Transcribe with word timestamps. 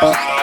Oh. 0.00 0.37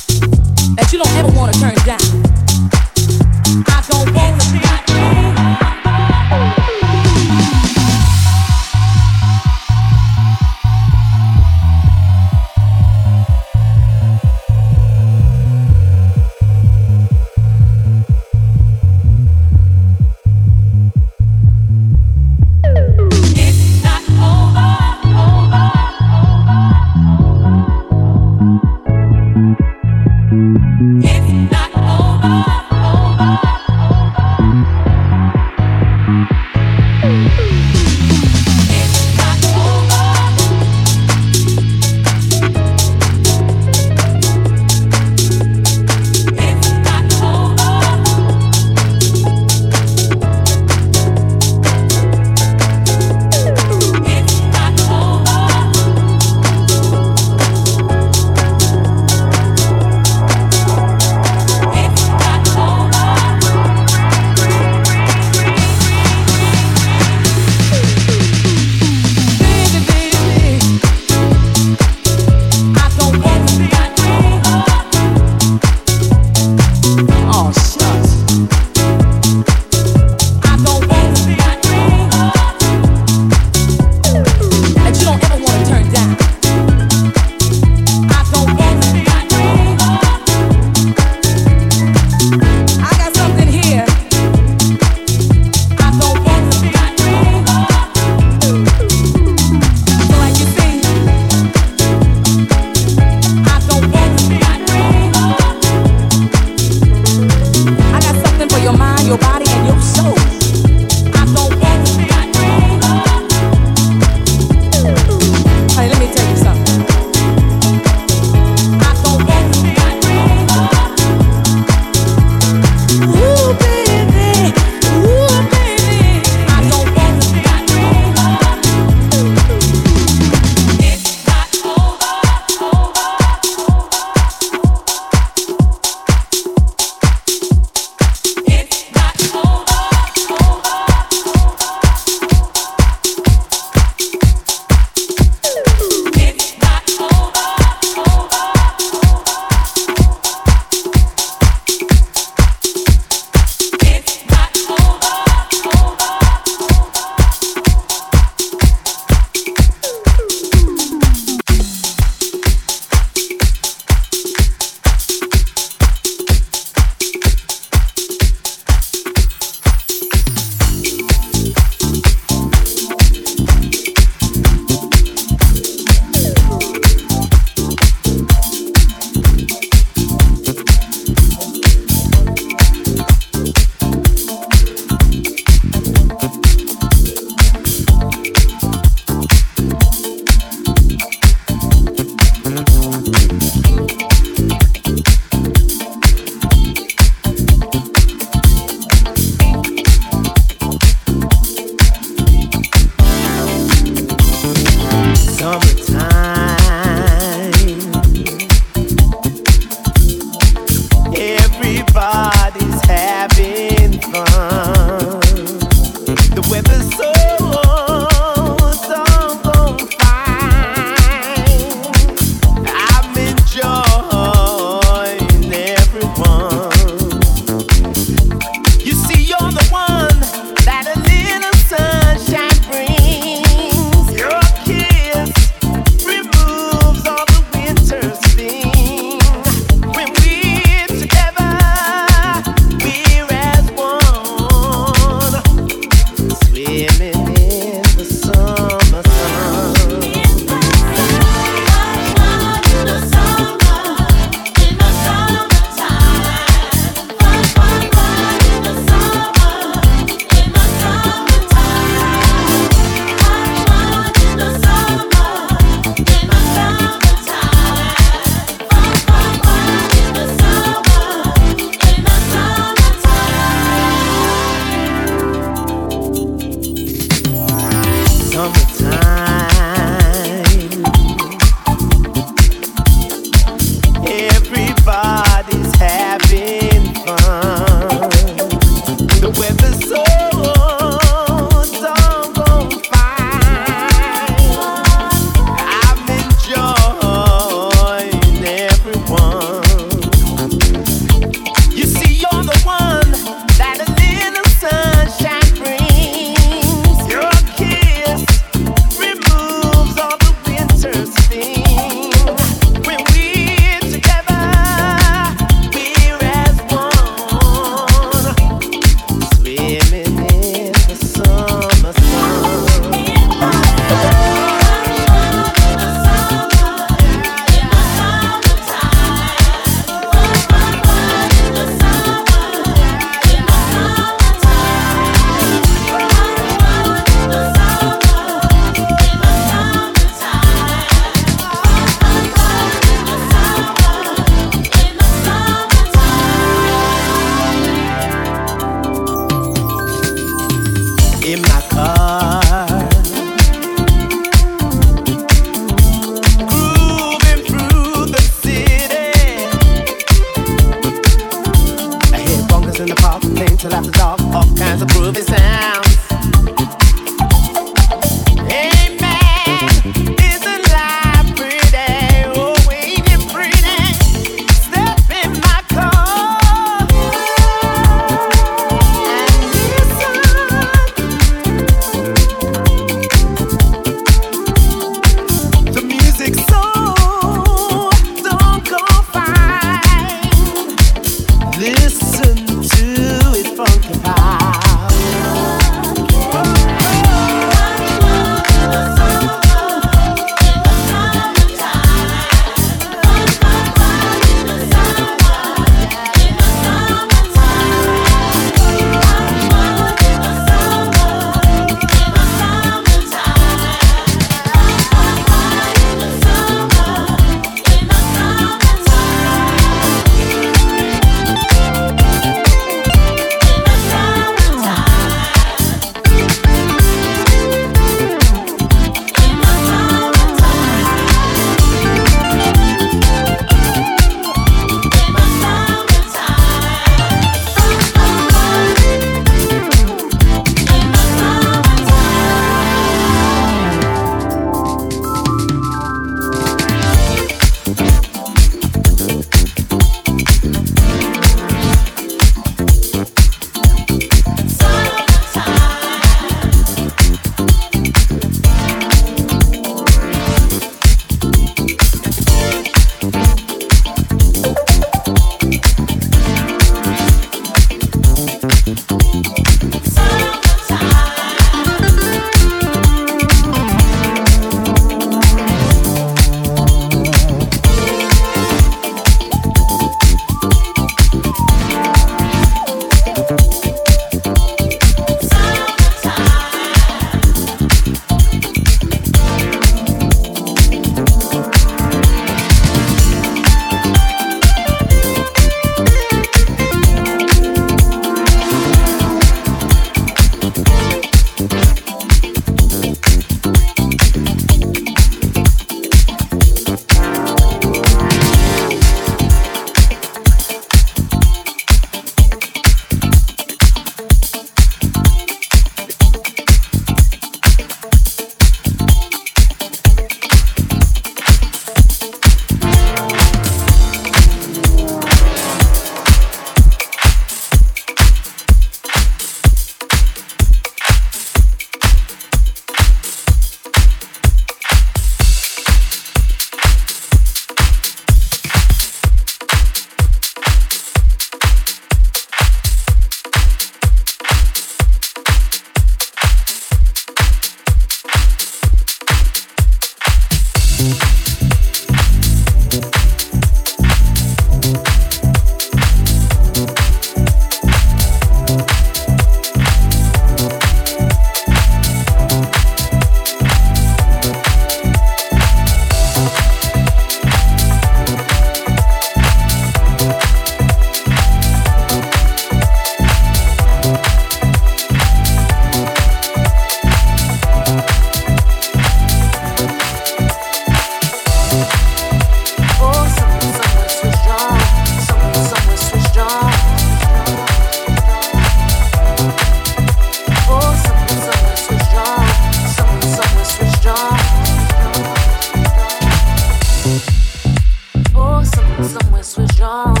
Jean. 599.61 600.00